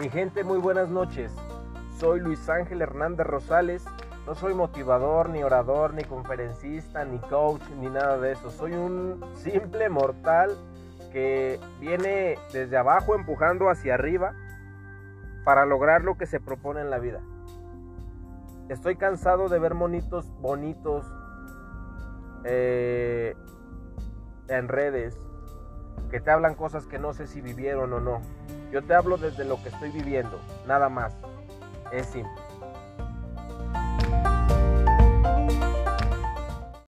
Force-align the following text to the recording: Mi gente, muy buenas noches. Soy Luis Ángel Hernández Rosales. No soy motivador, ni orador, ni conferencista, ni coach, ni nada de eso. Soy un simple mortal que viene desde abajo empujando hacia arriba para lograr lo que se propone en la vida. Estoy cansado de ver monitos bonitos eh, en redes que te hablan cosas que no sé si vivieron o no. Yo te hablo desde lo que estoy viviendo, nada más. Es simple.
Mi 0.00 0.08
gente, 0.08 0.44
muy 0.44 0.56
buenas 0.56 0.88
noches. 0.88 1.30
Soy 1.98 2.20
Luis 2.20 2.48
Ángel 2.48 2.80
Hernández 2.80 3.26
Rosales. 3.26 3.84
No 4.26 4.34
soy 4.34 4.54
motivador, 4.54 5.28
ni 5.28 5.42
orador, 5.42 5.92
ni 5.92 6.04
conferencista, 6.04 7.04
ni 7.04 7.18
coach, 7.18 7.60
ni 7.78 7.90
nada 7.90 8.16
de 8.16 8.32
eso. 8.32 8.48
Soy 8.50 8.72
un 8.72 9.22
simple 9.34 9.90
mortal 9.90 10.56
que 11.12 11.60
viene 11.80 12.38
desde 12.50 12.78
abajo 12.78 13.14
empujando 13.14 13.68
hacia 13.68 13.92
arriba 13.92 14.32
para 15.44 15.66
lograr 15.66 16.02
lo 16.02 16.16
que 16.16 16.24
se 16.24 16.40
propone 16.40 16.80
en 16.80 16.88
la 16.88 16.98
vida. 16.98 17.20
Estoy 18.70 18.96
cansado 18.96 19.50
de 19.50 19.58
ver 19.58 19.74
monitos 19.74 20.32
bonitos 20.40 21.04
eh, 22.44 23.36
en 24.48 24.66
redes 24.68 25.20
que 26.10 26.20
te 26.20 26.30
hablan 26.30 26.54
cosas 26.54 26.86
que 26.86 26.98
no 26.98 27.12
sé 27.12 27.26
si 27.26 27.40
vivieron 27.40 27.92
o 27.92 28.00
no. 28.00 28.20
Yo 28.72 28.82
te 28.82 28.94
hablo 28.94 29.16
desde 29.16 29.44
lo 29.44 29.62
que 29.62 29.68
estoy 29.68 29.90
viviendo, 29.90 30.40
nada 30.66 30.88
más. 30.88 31.14
Es 31.92 32.06
simple. 32.06 32.49